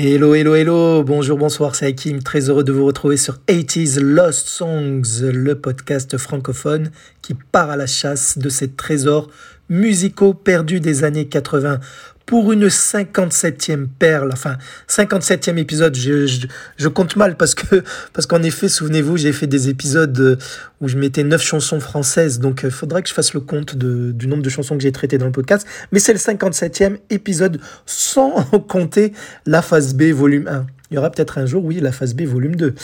[0.00, 4.46] Hello, hello, hello, bonjour, bonsoir, c'est Hakim, très heureux de vous retrouver sur 80s Lost
[4.46, 9.28] Songs, le podcast francophone qui part à la chasse de ces trésors
[9.68, 11.80] musicaux perdus des années 80
[12.28, 17.82] pour une 57e perle, enfin 57e épisode, je, compte mal parce que
[18.12, 20.36] parce qu'en effet, souvenez-vous, j'ai fait des épisodes euh,
[20.82, 23.76] où je mettais 9 chansons françaises, donc il euh, faudra que je fasse le compte
[23.76, 27.62] du nombre de chansons que j'ai traitées dans le podcast, mais c'est le 57e épisode
[27.86, 29.14] sans compter
[29.46, 30.66] la phase B volume 1.
[30.90, 32.74] Il y aura peut-être un jour, oui, la phase B volume 2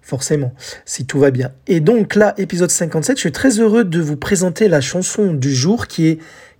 [0.00, 0.54] forcément,
[0.86, 1.52] si tout va bien.
[1.66, 5.54] Et donc là, épisode 57, je suis très heureux de vous présenter la chanson du
[5.54, 6.18] jour qui est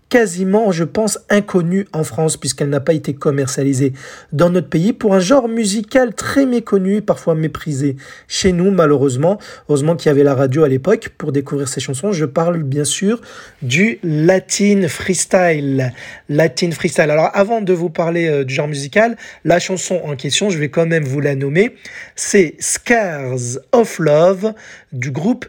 [0.08, 3.92] quasiment, je pense, inconnue en France puisqu'elle n'a pas été commercialisée
[4.32, 9.38] dans notre pays pour un genre musical très méconnu, parfois méprisé chez nous malheureusement.
[9.68, 12.12] Heureusement qu'il y avait la radio à l'époque pour découvrir ces chansons.
[12.12, 13.20] Je parle bien sûr
[13.62, 15.92] du Latin Freestyle.
[16.28, 17.10] Latin Freestyle.
[17.10, 20.68] Alors avant de vous parler euh, du genre musical, la chanson en question, je vais
[20.68, 21.74] quand même vous la nommer.
[22.16, 24.54] C'est Scars of Love
[24.92, 25.46] du groupe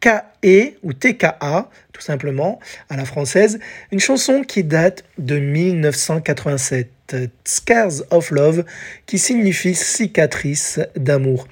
[0.00, 3.58] TKE ou TKA, tout simplement, à la française,
[3.92, 8.64] une chanson qui date de 1987, Scars of Love,
[9.06, 11.46] qui signifie cicatrice d'amour.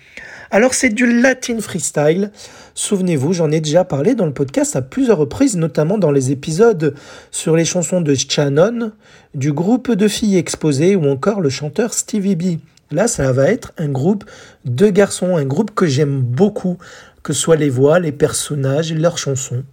[0.51, 2.31] Alors c'est du latin freestyle.
[2.75, 6.95] Souvenez-vous, j'en ai déjà parlé dans le podcast à plusieurs reprises, notamment dans les épisodes
[7.31, 8.93] sur les chansons de Shannon,
[9.35, 12.45] du groupe de filles exposées ou encore le chanteur Stevie B.
[12.91, 14.25] Là, ça va être un groupe
[14.65, 16.79] de garçons, un groupe que j'aime beaucoup
[17.23, 19.65] que soit les voix, les personnages, leurs chansons.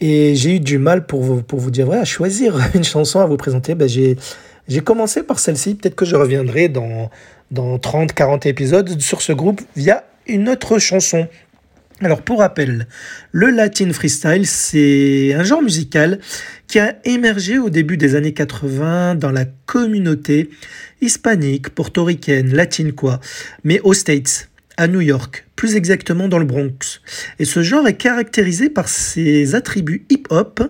[0.00, 3.36] Et j'ai eu du mal pour vous, dire, ouais, à choisir une chanson à vous
[3.36, 3.74] présenter.
[3.74, 4.16] Ben, j'ai,
[4.68, 5.76] j'ai commencé par celle-ci.
[5.76, 7.10] Peut-être que je reviendrai dans,
[7.50, 11.28] dans 30, 40 épisodes sur ce groupe via une autre chanson.
[12.00, 12.88] Alors pour rappel,
[13.30, 16.18] le Latin Freestyle, c'est un genre musical
[16.66, 20.50] qui a émergé au début des années 80 dans la communauté
[21.00, 23.20] hispanique, portoricaine, latine quoi,
[23.62, 27.00] mais aux States à New York, plus exactement dans le Bronx.
[27.38, 30.60] Et ce genre est caractérisé par ses attributs hip-hop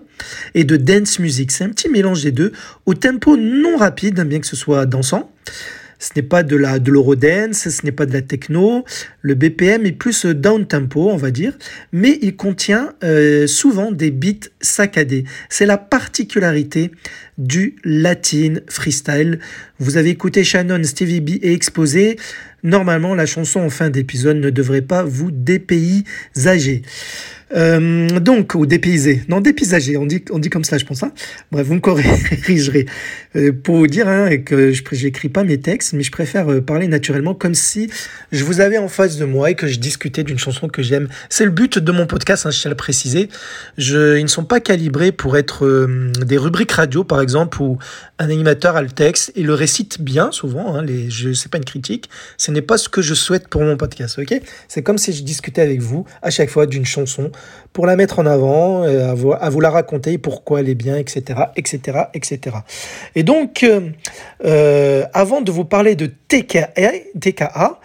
[0.54, 1.50] et de dance music.
[1.50, 2.52] C'est un petit mélange des deux,
[2.86, 5.32] au tempo non rapide, bien que ce soit dansant.
[6.02, 8.84] Ce n'est pas de la de l'eurodance, ce n'est pas de la techno.
[9.20, 11.56] Le BPM est plus down tempo, on va dire,
[11.92, 15.22] mais il contient euh, souvent des beats saccadés.
[15.48, 16.91] C'est la particularité
[17.38, 19.38] du latin freestyle.
[19.78, 22.16] Vous avez écouté Shannon, Stevie B et Exposé.
[22.64, 26.82] Normalement, la chanson en fin d'épisode ne devrait pas vous dépaysager.
[27.54, 29.22] Euh, donc, ou dépaysé.
[29.28, 31.02] Non, dépaysager, on dit, on dit comme ça, je pense.
[31.02, 31.12] Hein.
[31.50, 32.86] Bref, vous me corrigerez.
[33.36, 36.60] Euh, pour vous dire hein, que je n'écris pas mes textes, mais je préfère euh,
[36.60, 37.91] parler naturellement comme si
[38.30, 41.08] je vous avais en face de moi et que je discutais d'une chanson que j'aime.
[41.28, 43.28] C'est le but de mon podcast, hein, je tiens à le préciser.
[43.78, 45.88] Je, ils ne sont pas calibrés pour être
[46.24, 47.78] des rubriques radio, par exemple, où
[48.18, 50.76] un animateur a le texte et le récite bien, souvent.
[50.76, 52.08] Hein, les, je sais pas une critique.
[52.36, 54.41] Ce n'est pas ce que je souhaite pour mon podcast, ok?
[54.68, 57.30] C'est comme si je discutais avec vous à chaque fois d'une chanson
[57.72, 61.41] pour la mettre en avant, euh, à vous, la raconter, pourquoi elle est bien, etc.,
[61.56, 62.56] etc., etc.
[63.14, 63.80] Et donc, euh,
[64.44, 67.80] euh, avant de vous parler de TKA, TKA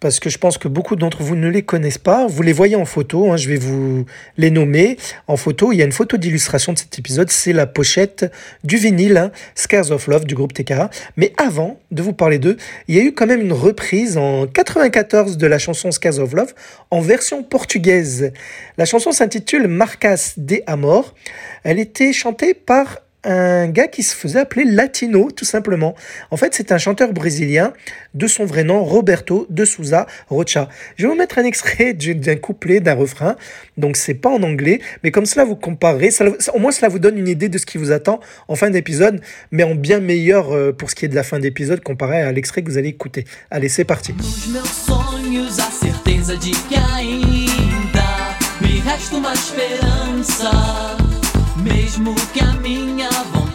[0.00, 2.26] parce que je pense que beaucoup d'entre vous ne les connaissent pas.
[2.26, 4.06] Vous les voyez en photo, hein, je vais vous
[4.38, 4.96] les nommer
[5.28, 5.72] en photo.
[5.72, 8.32] Il y a une photo d'illustration de cet épisode, c'est la pochette
[8.64, 10.90] du vinyle hein, Scars of Love du groupe TKA.
[11.16, 12.56] Mais avant de vous parler d'eux,
[12.88, 16.32] il y a eu quand même une reprise en 94 de la chanson Scars of
[16.32, 16.54] Love
[16.90, 18.32] en version portugaise.
[18.78, 21.14] La chanson s'intitule Marcas de Amor.
[21.62, 25.94] Elle était chantée par un gars qui se faisait appeler Latino, tout simplement.
[26.30, 27.72] En fait, c'est un chanteur brésilien
[28.14, 30.68] de son vrai nom, Roberto de Souza Rocha.
[30.96, 33.36] Je vais vous mettre un extrait d'un couplet, d'un refrain.
[33.76, 36.10] Donc, c'est pas en anglais, mais comme cela, vous comparez.
[36.54, 39.20] au moins, cela vous donne une idée de ce qui vous attend en fin d'épisode,
[39.50, 42.32] mais en bien meilleur euh, pour ce qui est de la fin d'épisode comparé à
[42.32, 43.24] l'extrait que vous allez écouter.
[43.50, 44.14] Allez, c'est parti.
[51.72, 53.49] Mesmo que a minha vontade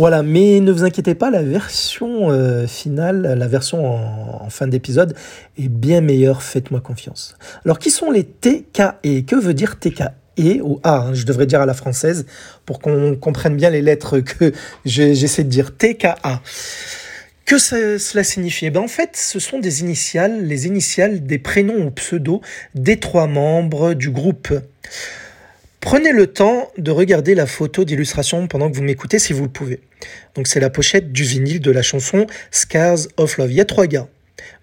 [0.00, 5.14] Voilà, mais ne vous inquiétez pas, la version euh, finale, la version en, fin d'épisode
[5.58, 7.36] est bien meilleure, faites-moi confiance.
[7.66, 11.60] Alors, qui sont les TKE Que veut dire TKE ou A, hein, je devrais dire
[11.60, 12.24] à la française,
[12.64, 14.54] pour qu'on comprenne bien les lettres que
[14.86, 15.76] j'essaie de dire.
[15.76, 16.40] TKA.
[17.44, 18.64] Que cela signifie?
[18.64, 22.40] Eh ben, En fait, ce sont des initiales, les initiales des prénoms ou pseudos
[22.74, 24.48] des trois membres du groupe.
[25.80, 29.50] Prenez le temps de regarder la photo d'illustration pendant que vous m'écoutez si vous le
[29.50, 29.80] pouvez.
[30.34, 33.50] Donc c'est la pochette du vinyle de la chanson Scars of Love.
[33.50, 34.06] Il y a trois gars.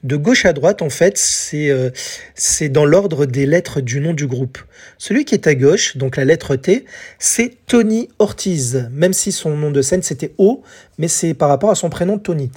[0.03, 1.89] De gauche à droite, en fait, c'est euh,
[2.35, 4.59] c'est dans l'ordre des lettres du nom du groupe.
[4.97, 6.85] Celui qui est à gauche, donc la lettre T,
[7.19, 10.61] c'est Tony Ortiz, même si son nom de scène c'était O,
[10.97, 12.51] mais c'est par rapport à son prénom Tony.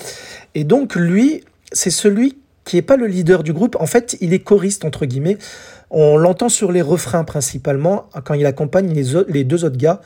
[0.54, 3.76] Et donc lui, c'est celui qui n'est pas le leader du groupe.
[3.80, 5.38] En fait, il est choriste, entre guillemets.
[5.90, 10.00] On l'entend sur les refrains principalement, quand il accompagne les, deux autres gars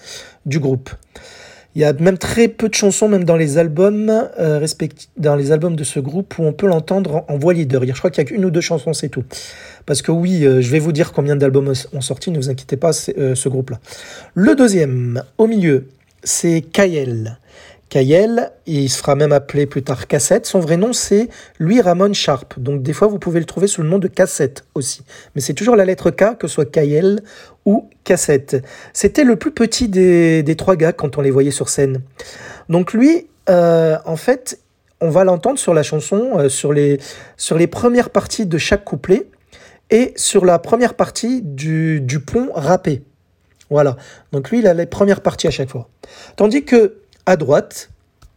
[0.47, 0.91] du groupe.
[1.75, 4.65] Il y a même très peu de chansons, même dans les albums, euh,
[5.17, 7.83] dans les albums de ce groupe, où on peut l'entendre en, en voix leader.
[7.85, 9.25] Je crois qu'il y a qu'une ou deux chansons, c'est tout.
[9.85, 12.77] Parce que oui, euh, je vais vous dire combien d'albums ont sorti, ne vous inquiétez
[12.77, 13.81] pas, euh, ce groupe-là.
[14.35, 15.89] Le deuxième, au milieu,
[16.23, 16.63] c'est
[17.95, 18.27] Kayel.
[18.27, 20.47] Kayel, il se fera même appeler plus tard Cassette.
[20.47, 21.29] Son vrai nom, c'est
[21.61, 22.59] Louis Ramon Sharp.
[22.59, 25.03] Donc, des fois, vous pouvez le trouver sous le nom de Cassette aussi.
[25.35, 27.23] Mais c'est toujours la lettre K, que ce soit Kayel
[27.65, 28.65] ou Cassette.
[28.93, 32.03] C'était le plus petit des, des trois gars quand on les voyait sur scène.
[32.69, 34.59] Donc, lui, euh, en fait,
[35.01, 36.99] on va l'entendre sur la chanson, euh, sur, les,
[37.37, 39.29] sur premières parties de chaque couplet
[39.91, 43.05] et sur la première partie du, du pont rappé.
[43.71, 43.97] Voilà.
[44.33, 45.89] Donc, lui, il a les premières parties à chaque fois.
[46.37, 46.97] Tandis que
[47.27, 47.91] à droite,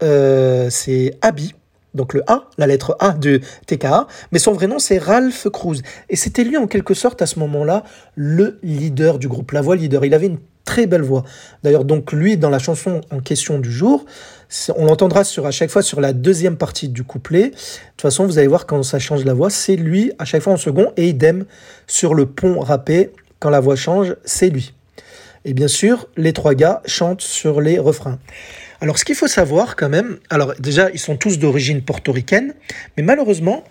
[0.04, 1.54] euh, c'est Abby,
[1.94, 5.82] donc le A, la lettre A de TKA, mais son vrai nom c'est Ralph Cruz.
[6.10, 7.84] Et c'était lui en quelque sorte à ce moment-là
[8.16, 10.06] le leader du groupe, la voix leader.
[10.06, 11.24] Il avait une très belle voix.
[11.64, 14.06] D'ailleurs, donc lui, dans la chanson en question du jour,
[14.76, 17.46] on l'entendra sur à chaque fois sur la deuxième partie du couplet.
[17.46, 20.44] De toute façon, vous allez voir quand ça change la voix, c'est lui à chaque
[20.44, 21.46] fois en second, et idem
[21.88, 24.74] sur le pont rappé, quand la voix change, c'est lui.
[25.46, 28.20] Et bien sûr, les trois gars chantent sur les refrains.
[28.82, 32.54] Alors, ce qu'il faut savoir quand même, alors déjà, ils sont tous d'origine portoricaine,
[32.96, 33.64] mais malheureusement,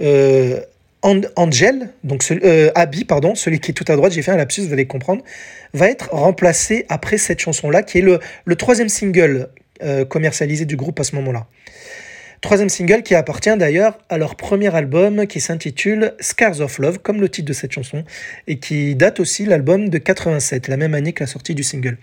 [0.00, 0.60] euh,
[1.02, 4.36] An- Angel, donc euh, Abby, pardon, celui qui est tout à droite, j'ai fait un
[4.36, 5.22] lapsus, vous allez comprendre,
[5.72, 9.48] va être remplacé après cette chanson-là, qui est le, le troisième single
[9.82, 11.46] euh, commercialisé du groupe à ce moment-là.
[12.40, 17.20] Troisième single qui appartient d'ailleurs à leur premier album qui s'intitule Scars of Love, comme
[17.20, 18.04] le titre de cette chanson,
[18.46, 21.96] et qui date aussi l'album de 87, la même année que la sortie du single.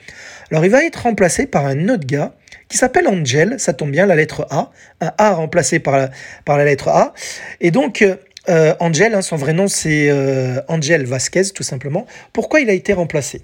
[0.50, 2.34] Alors il va être remplacé par un autre gars
[2.72, 4.72] qui s'appelle Angel, ça tombe bien, la lettre A,
[5.02, 6.10] un A remplacé par
[6.48, 7.14] la, lettre A.
[7.60, 8.04] Et donc
[8.50, 12.08] euh, Angel, hein, son vrai nom c'est euh, Angel Vasquez tout simplement.
[12.34, 13.44] Pourquoi il a été remplacé?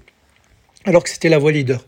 [0.86, 1.86] Alors que c'était la voix leader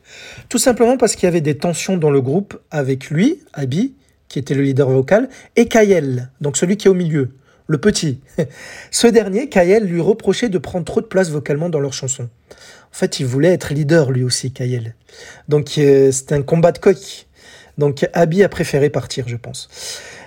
[0.51, 3.95] Tout simplement parce qu'il y avait des tensions dans le groupe avec lui, Abby,
[4.29, 8.21] qui était le leader vocal, et Kayel, donc celui qui est au milieu, le petit.
[8.91, 12.29] Ce dernier, Kayel, lui reprochait de prendre trop de place vocalement dans leurs chansons.
[12.93, 14.95] En fait, il voulait être leader lui aussi, Kayel.
[15.49, 17.27] Donc euh, c'était un combat de coq.
[17.81, 19.69] Donc Abby a préféré partir, je pense.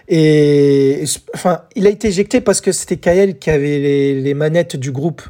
[0.10, 3.79] Et enfin, il a été éjecté parce que c'était Kayel qui avait
[4.19, 5.22] les, manettes du groupe.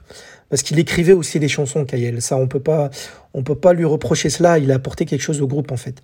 [0.50, 2.22] Parce qu'il écrivait aussi des chansons, Kayel.
[2.22, 2.90] Ça, on peut pas,
[3.34, 4.58] on peut pas lui reprocher cela.
[4.58, 6.02] Il a apporté quelque chose au groupe, en fait.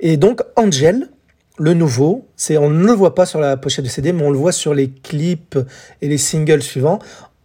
[0.00, 1.08] Et donc, Angel,
[1.58, 4.30] le nouveau, c'est, on ne le voit pas sur la pochette de CD, mais on
[4.30, 5.58] le voit sur les clips
[6.02, 7.00] et les singles suivants.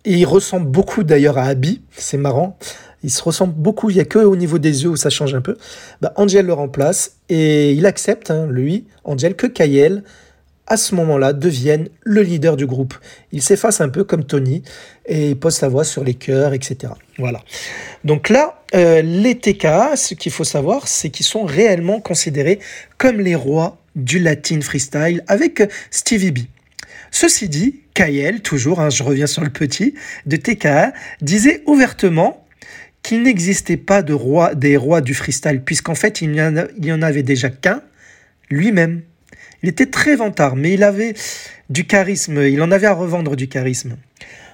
[0.05, 1.81] Il ressemble beaucoup d'ailleurs à Abby.
[1.91, 2.57] C'est marrant.
[3.03, 3.89] Il se ressemble beaucoup.
[3.89, 5.57] Il n'y a que au niveau des yeux où ça change un peu.
[6.01, 10.03] Bah, Angel le remplace et il accepte, hein, lui, Angel, que Kayel
[10.69, 12.93] à ce moment-là, devienne le leader du groupe.
[13.31, 14.61] Il s'efface un peu comme Tony
[15.07, 16.93] et il pose sa voix sur les chœurs, etc.
[17.17, 17.41] Voilà.
[18.05, 22.59] Donc là, euh, les TKA, ce qu'il faut savoir, c'est qu'ils sont réellement considérés
[22.97, 26.39] comme les rois du latin freestyle avec Stevie B.
[27.11, 29.95] Ceci dit, Kayel, toujours, hein, je reviens sur le petit,
[30.27, 32.45] de TKA, disait ouvertement
[33.03, 37.23] qu'il n'existait pas de roi, des rois du freestyle, puisqu'en fait, il n'y en, avait
[37.23, 37.81] déjà qu'un,
[38.49, 39.01] lui-même.
[39.63, 41.13] Il était très vantard, mais il avait
[41.69, 43.97] du charisme, il en avait à revendre du charisme.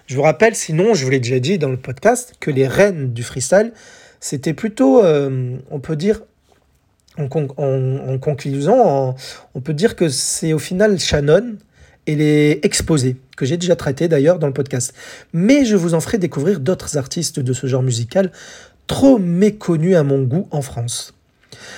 [0.07, 3.13] Je vous rappelle, sinon, je vous l'ai déjà dit dans le podcast, que les reines
[3.13, 3.71] du freestyle,
[4.19, 6.21] c'était plutôt, euh, on peut dire,
[7.17, 9.15] en, con en, en conclusion,
[9.53, 11.55] on peut dire que c'est au final Shannon
[12.07, 14.93] et les exposés, que j'ai déjà traité d'ailleurs dans le podcast.
[15.33, 18.31] Mais je vous en ferai découvrir d'autres artistes de ce genre musical,
[18.88, 21.13] trop méconnus à mon goût en France.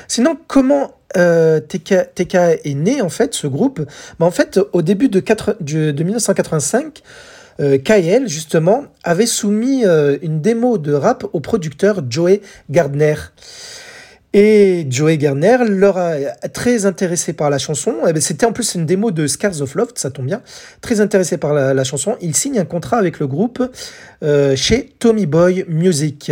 [0.07, 3.81] Sinon, comment euh, TK, est né en fait ce groupe?
[4.19, 7.01] Ben, En fait, au début de, 4, de, de 1985,
[7.59, 13.15] euh, KL justement avait soumis euh, une démo de rap au producteur Joey Gardner.
[14.39, 15.97] Et Joey Garner leur
[16.53, 17.95] très intéressé par la chanson.
[18.07, 20.43] Eh ben, c'était en plus une démo de Scars of Love, ça tombe bien.
[20.79, 22.17] Très intéressé par la, la chanson.
[22.21, 23.67] Il signe un contrat avec le groupe
[24.21, 26.31] euh, chez Tommy Boy Music.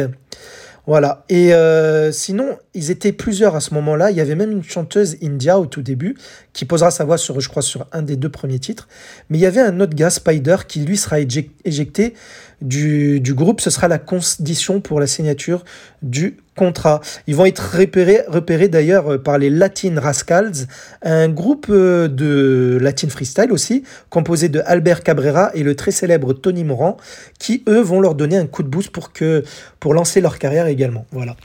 [0.87, 1.25] Voilà.
[1.29, 4.11] Et euh, sinon, ils étaient plusieurs à ce moment-là.
[4.11, 6.15] Il y avait même une chanteuse India au tout début
[6.53, 8.87] qui posera sa voix sur, je crois, sur un des deux premiers titres.
[9.29, 12.13] Mais il y avait un autre gars, Spider, qui lui sera éjecté
[12.61, 13.61] du, du groupe.
[13.61, 15.63] Ce sera la condition pour la signature
[16.01, 17.01] du contrat.
[17.27, 20.67] Ils vont être repérés, repérés d'ailleurs euh, par les Latin Rascals,
[21.03, 26.33] un groupe euh, de Latin freestyle aussi, composé de Albert Cabrera et le très célèbre
[26.33, 26.97] Tony Moran,
[27.39, 29.43] qui eux vont leur donner un coup de boost pour, que,
[29.79, 31.05] pour lancer leur carrière également.
[31.11, 31.35] Voilà.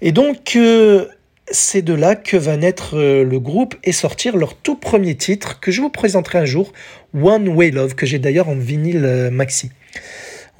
[0.00, 1.06] Et donc, euh,
[1.50, 5.72] c'est de là que va naître le groupe et sortir leur tout premier titre que
[5.72, 6.72] je vous présenterai un jour,
[7.12, 9.70] One Way Love, que j'ai d'ailleurs en vinyle maxi.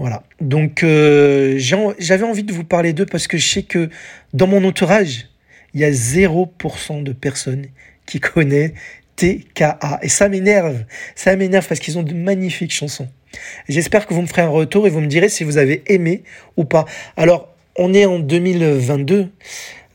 [0.01, 0.23] Voilà.
[0.41, 3.91] Donc euh, j'avais envie de vous parler d'eux parce que je sais que
[4.33, 5.29] dans mon entourage,
[5.75, 7.67] il y a 0% de personnes
[8.07, 8.73] qui connaissent
[9.17, 10.01] TKA.
[10.01, 10.85] Et ça m'énerve.
[11.15, 13.11] Ça m'énerve parce qu'ils ont de magnifiques chansons.
[13.69, 16.23] J'espère que vous me ferez un retour et vous me direz si vous avez aimé
[16.57, 16.87] ou pas.
[17.19, 19.29] Alors, on est en 2022.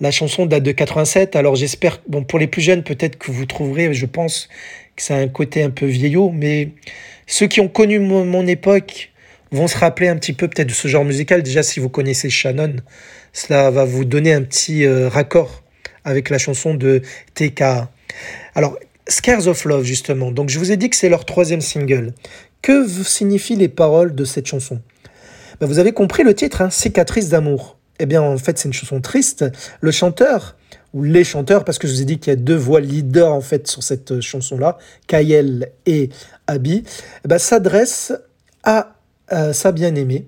[0.02, 1.36] La chanson date de 87.
[1.36, 4.50] Alors j'espère, bon, pour les plus jeunes, peut-être que vous trouverez, je pense
[4.96, 6.70] que ça a un côté un peu vieillot, mais
[7.26, 9.10] ceux qui ont connu mon époque,
[9.52, 11.44] vont se rappeler un petit peu peut-être de ce genre musical.
[11.44, 12.76] Déjà, si vous connaissez Shannon,
[13.34, 15.64] cela va vous donner un petit euh, raccord
[16.04, 17.02] avec la chanson de
[17.34, 17.64] TK.
[18.54, 20.32] Alors, Scares of Love, justement.
[20.32, 22.14] Donc, je vous ai dit que c'est leur troisième single.
[22.62, 24.82] Que signifient les paroles de cette chanson?
[25.60, 27.78] Ben, Vous avez compris le titre, hein, Cicatrice d'amour.
[28.00, 29.46] Eh bien, en fait, c'est une chanson triste.
[29.80, 30.56] Le chanteur,
[30.94, 33.32] ou les chanteurs, parce que je vous ai dit qu'il y a deux voix leaders,
[33.32, 36.10] en fait, sur cette euh, chanson-là, Kyle et
[36.48, 36.84] Abby,
[37.24, 38.14] eh ben, s'adresse
[38.64, 38.95] à
[39.32, 40.28] euh, sa bien-aimée,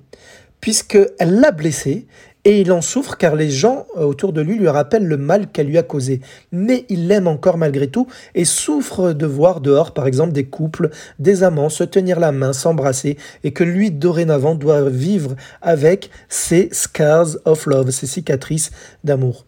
[0.61, 2.07] puisqu'elle l'a blessé
[2.47, 5.51] et il en souffre car les gens euh, autour de lui lui rappellent le mal
[5.51, 6.21] qu'elle lui a causé.
[6.53, 10.89] Mais il l'aime encore malgré tout et souffre de voir dehors, par exemple, des couples,
[11.19, 16.69] des amants se tenir la main, s'embrasser et que lui, dorénavant, doit vivre avec ses
[16.71, 18.71] scars of love, ses cicatrices
[19.03, 19.45] d'amour.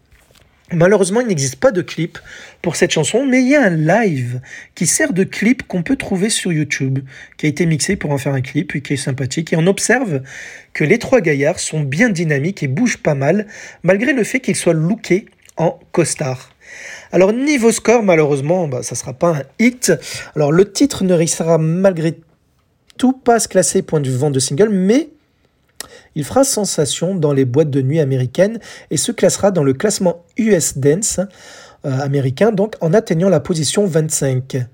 [0.72, 2.18] Malheureusement, il n'existe pas de clip
[2.62, 4.40] pour cette chanson, mais il y a un live
[4.76, 7.00] qui sert de clip qu'on peut trouver sur YouTube,
[7.36, 9.52] qui a été mixé pour en faire un clip et qui est sympathique.
[9.52, 10.22] Et on observe
[10.72, 13.46] que les trois gaillards sont bien dynamiques et bougent pas mal,
[13.82, 16.50] malgré le fait qu'ils soient lookés en costard.
[17.10, 19.92] Alors niveau score, malheureusement, bah, ça sera pas un hit.
[20.36, 22.14] Alors le titre ne réussira malgré
[22.96, 25.08] tout pas se classer point de vue de single, mais
[26.14, 28.58] il fera sensation dans les boîtes de nuit américaines
[28.90, 31.20] et se classera dans le classement US Dance
[31.86, 34.66] euh, américain, donc en atteignant la position 25.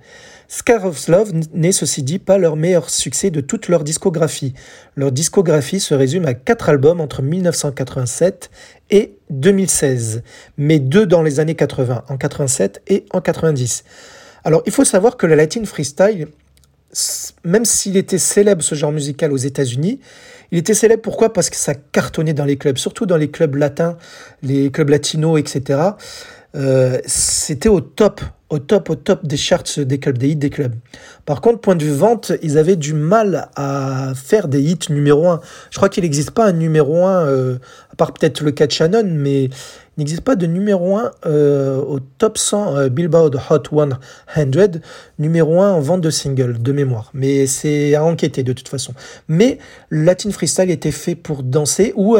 [0.48, 4.54] Scar of Love n'est ceci dit pas leur meilleur succès de toute leur discographie.
[4.94, 8.50] Leur discographie se résume à quatre albums entre 1987
[8.90, 10.22] et 2016,
[10.56, 13.84] mais deux dans les années 80, en 87 et en 90.
[14.44, 16.28] Alors il faut savoir que le Latin Freestyle,
[17.44, 20.00] même s'il était célèbre ce genre musical aux États-Unis,
[20.52, 21.32] il était célèbre pourquoi?
[21.32, 23.96] Parce que ça cartonnait dans les clubs, surtout dans les clubs latins,
[24.42, 25.80] les clubs latinos, etc.
[26.54, 30.50] Euh, c'était au top, au top, au top des charts des clubs, des hits des
[30.50, 30.74] clubs.
[31.26, 35.28] Par contre, point de vue vente, ils avaient du mal à faire des hits numéro
[35.28, 35.40] 1.
[35.70, 37.58] Je crois qu'il n'existe pas un numéro 1, euh,
[37.92, 39.50] à part peut-être le cas de Shannon, mais
[39.96, 44.80] n'existe pas de numéro 1 euh, au top 100 Billboard Hot 100,
[45.18, 47.10] numéro 1 en vente de singles, de mémoire.
[47.14, 48.94] Mais c'est à enquêter de toute façon.
[49.28, 49.58] Mais
[49.90, 52.16] Latin Freestyle était fait pour danser ou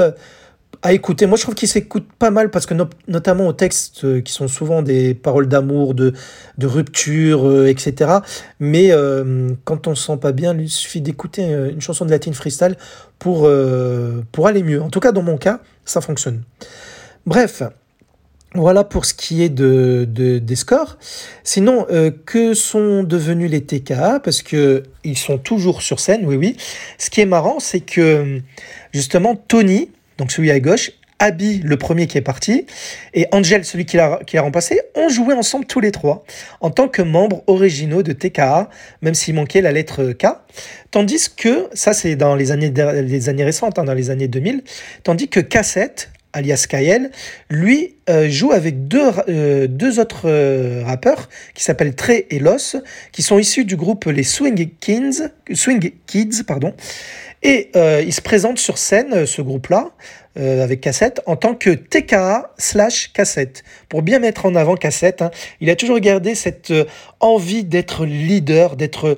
[0.83, 1.27] à écouter.
[1.27, 2.75] Moi, je trouve qu'il s'écoute pas mal parce que
[3.09, 6.13] notamment aux textes euh, qui sont souvent des paroles d'amour, de,
[6.59, 8.19] de rupture, euh, etc.
[8.61, 12.33] Mais euh, quand on se sent pas bien, il suffit d'écouter une chanson de Latin
[12.33, 12.77] freestyle
[13.19, 13.49] pour,
[14.33, 14.83] pour aller mieux.
[14.83, 16.43] En tout cas, dans mon cas, ça fonctionne.
[17.27, 17.63] Bref.
[18.55, 20.97] Voilà pour ce qui est de, de des scores.
[21.45, 21.87] Sinon,
[22.25, 26.57] que sont devenus les TKA Parce que ils sont toujours sur scène, oui, oui.
[26.97, 28.41] Ce qui est marrant, c'est que
[28.95, 32.67] justement Tony, donc celui à gauche, Abby, le premier qui est parti,
[33.15, 36.25] et Angel, celui qui l'a, remplacé, ont joué ensemble tous les trois,
[36.61, 38.69] en tant que membres originaux de TKA,
[39.01, 40.27] même s'il manquait la lettre K.
[40.91, 44.63] Tandis que, ça c'est dans les années, les années récentes, hein, dans les années 2000,
[45.05, 47.11] tandis que Cassette, alias Kael,
[47.51, 49.67] lui euh, joue avec deux, euh,
[49.99, 52.77] autres euh, rappeurs qui s'appellent Trey et Los,
[53.13, 55.23] qui sont issus du groupe les Swing Kids,
[55.55, 56.75] Swing Kids pardon,
[57.43, 57.71] et
[58.05, 59.91] il se présente sur scène, ce groupe-là,
[60.37, 63.63] avec Cassette, en tant que TKA slash Cassette.
[63.89, 65.31] Pour bien mettre en avant Cassette, hein.
[65.61, 66.73] il a toujours gardé cette
[67.21, 69.17] envie d'être leader, d'être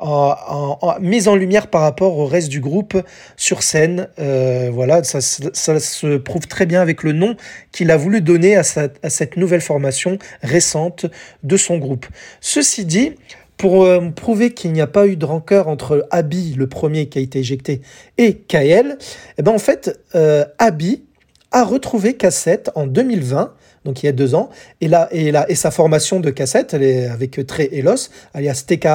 [0.00, 2.96] en, en- mise en lumière par rapport au reste du groupe
[3.36, 4.08] sur scène.
[4.18, 7.36] Euh, voilà, ça, se- prouve très bien avec le nom
[7.72, 11.06] qu'il a voulu donner à, cette nouvelle formation récente
[11.42, 12.06] de son groupe.
[12.40, 13.12] Ceci dit,
[13.56, 17.18] pour euh, prouver qu'il n'y a pas eu de rancœur entre Abby, le premier qui
[17.18, 17.82] a été éjecté,
[18.16, 18.96] et Kael,
[19.38, 21.04] eh ben en fait, euh, Abby
[21.52, 23.52] a retrouvé Cassette en 2020,
[23.84, 26.74] donc il y a deux ans, et, là, et, là, et sa formation de Cassette,
[26.74, 28.88] elle est avec Trey Elos, alias TK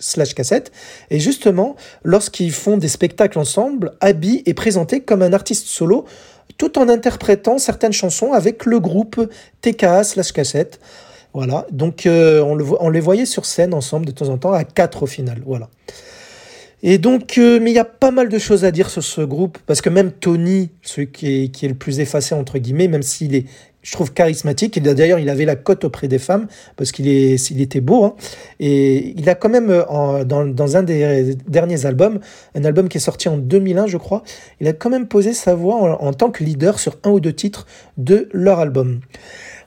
[0.00, 0.70] slash, Cassette,
[1.10, 6.04] et justement, lorsqu'ils font des spectacles ensemble, Abby est présenté comme un artiste solo,
[6.58, 9.30] tout en interprétant certaines chansons avec le groupe
[9.62, 10.80] TK slash Cassette.
[11.34, 14.52] Voilà, donc euh, on, le, on les voyait sur scène ensemble de temps en temps,
[14.52, 15.42] à quatre au final.
[15.46, 15.68] Voilà.
[16.82, 19.20] Et donc, euh, mais il y a pas mal de choses à dire sur ce
[19.20, 22.86] groupe, parce que même Tony, celui qui est, qui est le plus effacé, entre guillemets,
[22.86, 23.46] même s'il est,
[23.82, 28.04] je trouve, charismatique, d'ailleurs, il avait la cote auprès des femmes, parce qu'il était beau,
[28.04, 28.14] hein,
[28.60, 29.68] et il a quand même,
[30.26, 32.20] dans, dans un des derniers albums,
[32.54, 34.22] un album qui est sorti en 2001, je crois,
[34.60, 37.32] il a quand même posé sa voix en, tant que leader sur un ou deux
[37.32, 37.66] titres
[37.96, 39.00] de leur album.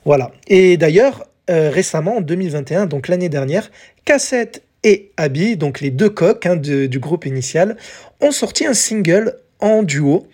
[0.04, 0.30] Voilà.
[0.48, 3.70] Et d'ailleurs, euh, récemment, en 2021, donc l'année dernière,
[4.04, 7.76] Cassette et Abby, donc les deux coqs hein, du groupe initial,
[8.20, 10.26] ont sorti un single en duo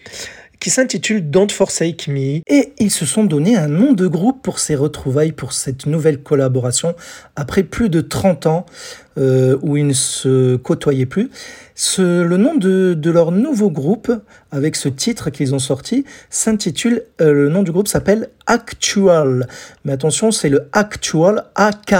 [0.60, 2.40] qui s'intitule Don't Forsake Me.
[2.46, 6.22] Et ils se sont donné un nom de groupe pour ces retrouvailles, pour cette nouvelle
[6.22, 6.94] collaboration,
[7.36, 8.66] après plus de 30 ans
[9.18, 11.30] euh, où ils ne se côtoyaient plus.
[11.74, 14.12] Ce, le nom de, de leur nouveau groupe,
[14.50, 19.46] avec ce titre qu'ils ont sorti, s'intitule, euh, le nom du groupe s'appelle Actual.
[19.84, 21.94] Mais attention, c'est le Actual AK.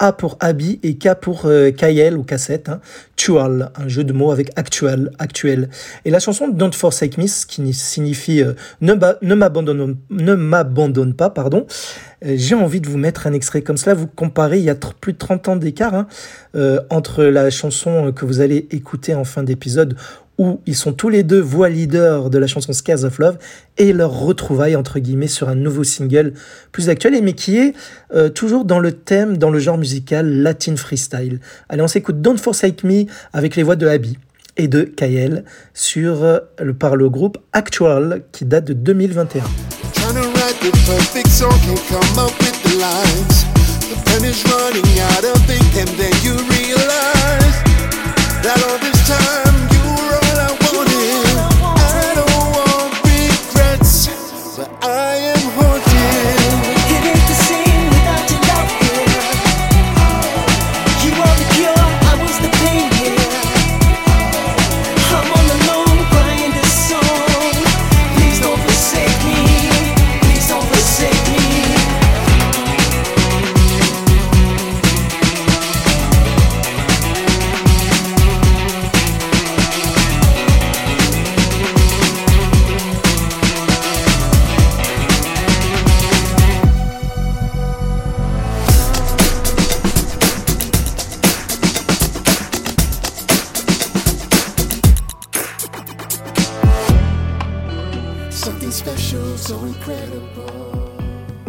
[0.00, 1.70] A pour Abby et K pour euh,
[2.16, 2.68] ou cassette.
[2.70, 2.80] Hein.
[3.16, 5.68] Tual, un jeu de mots avec actuel, actuel.
[6.04, 11.14] Et la chanson Don't Forsake Me, qui signifie euh, ne, ba- ne m'abandonne ne m'abandonne
[11.14, 11.66] pas, pardon.
[12.24, 13.94] Euh, J'ai envie de vous mettre un extrait comme cela.
[13.94, 16.06] Vous comparez, il y a plus de 30 ans d'écart hein,
[16.56, 19.96] euh, entre la chanson que vous allez écouter en fin d'épisode
[20.40, 23.36] où ils sont tous les deux voix leaders de la chanson Scares of Love
[23.76, 26.32] et leur retrouvaille entre guillemets sur un nouveau single
[26.72, 27.74] plus actuel et mais qui est
[28.14, 31.40] euh, toujours dans le thème, dans le genre musical latin freestyle.
[31.68, 34.16] Allez, on s'écoute Don't Forsake Me avec les voix de Abby
[34.56, 36.38] et de Kael sur euh,
[36.78, 39.44] par le groupe Actual qui date de 2021.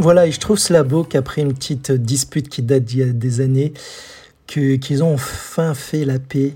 [0.02, 3.14] Voilà, et je trouve cela beau qu'après une petite dispute qui date d'il y a
[3.14, 3.72] des années,
[4.48, 6.56] qu'ils ont enfin fait la paix.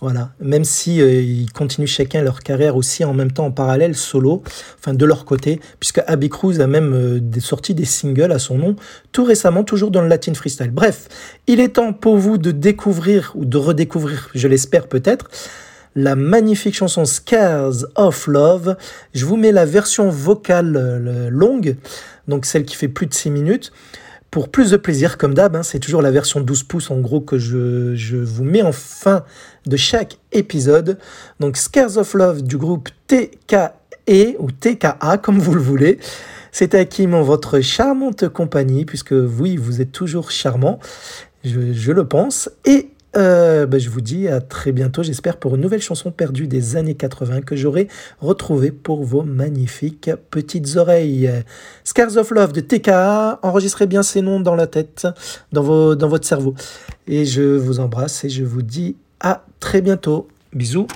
[0.00, 3.94] Voilà, même si euh, ils continuent chacun leur carrière aussi en même temps en parallèle,
[3.94, 4.42] solo,
[4.76, 8.58] enfin de leur côté, puisque Abbey Cruz a même euh, sorti des singles à son
[8.58, 8.74] nom,
[9.12, 10.72] tout récemment, toujours dans le Latin Freestyle.
[10.72, 11.06] Bref,
[11.46, 15.28] il est temps pour vous de découvrir, ou de redécouvrir, je l'espère peut-être,
[15.94, 18.76] la magnifique chanson Scars of Love.
[19.14, 21.76] Je vous mets la version vocale euh, longue,
[22.28, 23.72] donc celle qui fait plus de 6 minutes.
[24.30, 27.20] Pour plus de plaisir, comme d'hab, hein, c'est toujours la version 12 pouces en gros
[27.20, 29.24] que je, je vous mets en fin
[29.66, 30.98] de chaque épisode.
[31.40, 35.98] Donc Scars of Love du groupe TKE ou TKA comme vous le voulez.
[36.52, 40.78] C'est Hakim en votre charmante compagnie, puisque oui, vous êtes toujours charmant,
[41.44, 42.50] je, je le pense.
[42.64, 46.46] Et euh, bah, je vous dis à très bientôt, j'espère, pour une nouvelle chanson perdue
[46.46, 47.88] des années 80 que j'aurai
[48.20, 51.30] retrouvée pour vos magnifiques petites oreilles.
[51.84, 55.06] Scars of Love de TKA, enregistrez bien ces noms dans la tête,
[55.52, 56.54] dans, vos, dans votre cerveau.
[57.06, 60.28] Et je vous embrasse et je vous dis à très bientôt.
[60.52, 60.86] Bisous.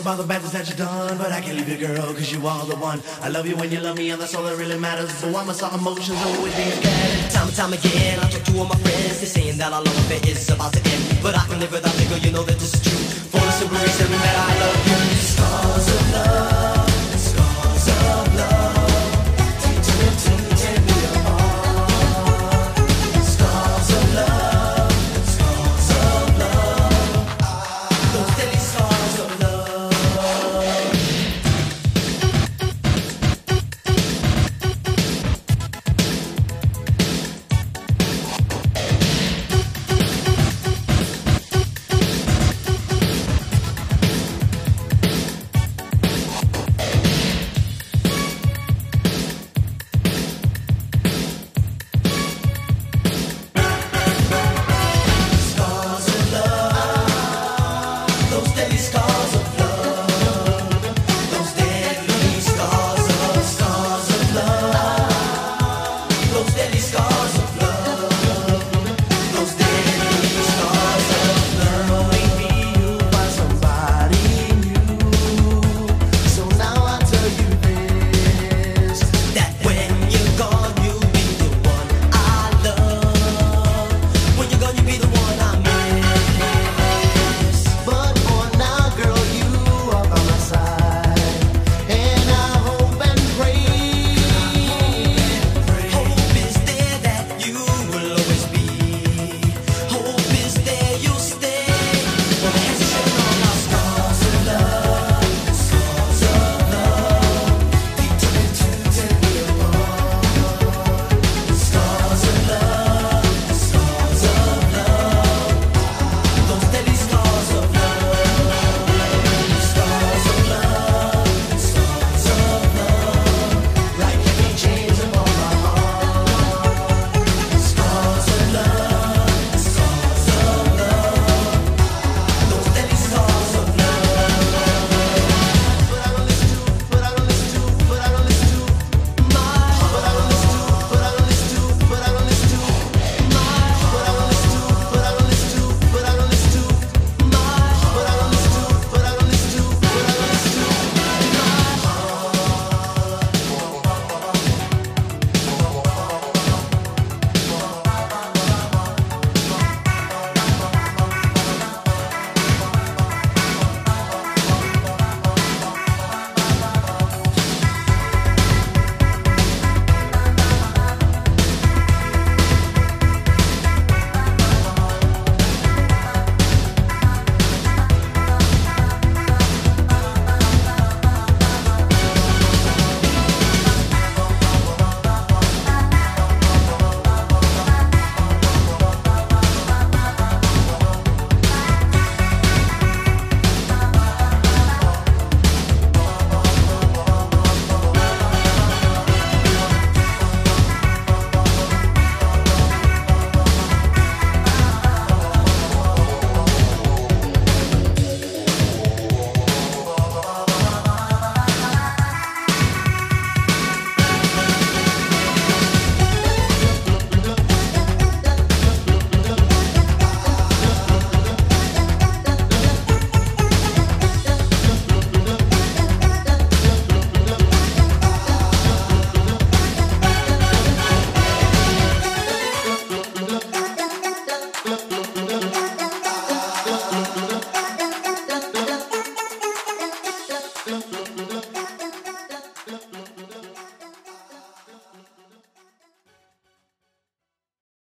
[0.00, 1.18] About the bad things that you done.
[1.18, 3.00] But I can't leave you, girl, cause you are the one.
[3.22, 5.12] I love you when you love me, and that's all that really matters.
[5.18, 7.30] So must our emotions always be scattered?
[7.30, 9.20] Time and time again, I talk to all my friends.
[9.20, 11.22] They're saying that our love affair is about to end.
[11.22, 13.02] But I can live without you, girl, you know that this is true.
[13.32, 14.48] For the simple reason that I